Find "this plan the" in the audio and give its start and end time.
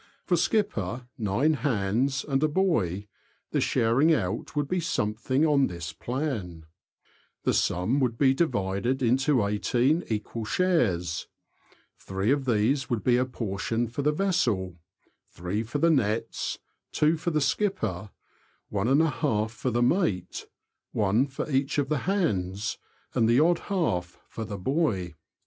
5.67-7.53